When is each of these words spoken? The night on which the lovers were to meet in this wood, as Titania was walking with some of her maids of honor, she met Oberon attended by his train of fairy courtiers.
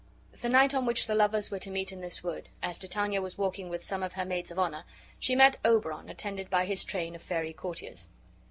The 0.41 0.49
night 0.49 0.73
on 0.73 0.87
which 0.87 1.05
the 1.05 1.13
lovers 1.13 1.51
were 1.51 1.59
to 1.59 1.69
meet 1.69 1.91
in 1.91 2.01
this 2.01 2.23
wood, 2.23 2.49
as 2.63 2.79
Titania 2.79 3.21
was 3.21 3.37
walking 3.37 3.69
with 3.69 3.83
some 3.83 4.01
of 4.01 4.13
her 4.13 4.25
maids 4.25 4.49
of 4.49 4.57
honor, 4.57 4.83
she 5.19 5.35
met 5.35 5.59
Oberon 5.63 6.09
attended 6.09 6.49
by 6.49 6.65
his 6.65 6.83
train 6.83 7.13
of 7.13 7.21
fairy 7.21 7.53
courtiers. 7.53 8.09